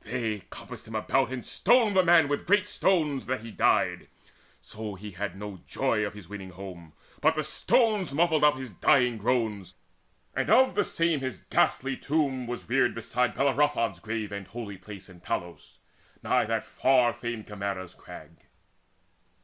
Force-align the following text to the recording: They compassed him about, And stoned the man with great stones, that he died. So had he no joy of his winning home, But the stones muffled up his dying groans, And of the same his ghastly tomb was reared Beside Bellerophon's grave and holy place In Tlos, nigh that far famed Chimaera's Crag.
They 0.00 0.42
compassed 0.50 0.88
him 0.88 0.96
about, 0.96 1.30
And 1.30 1.46
stoned 1.46 1.94
the 1.94 2.02
man 2.02 2.26
with 2.26 2.48
great 2.48 2.66
stones, 2.66 3.26
that 3.26 3.42
he 3.42 3.52
died. 3.52 4.08
So 4.60 4.96
had 4.96 5.32
he 5.32 5.38
no 5.38 5.60
joy 5.68 6.04
of 6.04 6.14
his 6.14 6.28
winning 6.28 6.50
home, 6.50 6.94
But 7.20 7.36
the 7.36 7.44
stones 7.44 8.12
muffled 8.12 8.42
up 8.42 8.56
his 8.56 8.72
dying 8.72 9.18
groans, 9.18 9.74
And 10.34 10.50
of 10.50 10.74
the 10.74 10.82
same 10.82 11.20
his 11.20 11.42
ghastly 11.42 11.96
tomb 11.96 12.48
was 12.48 12.68
reared 12.68 12.92
Beside 12.96 13.34
Bellerophon's 13.34 14.00
grave 14.00 14.32
and 14.32 14.48
holy 14.48 14.78
place 14.78 15.08
In 15.08 15.20
Tlos, 15.20 15.78
nigh 16.24 16.44
that 16.46 16.64
far 16.66 17.12
famed 17.12 17.46
Chimaera's 17.46 17.94
Crag. 17.94 18.46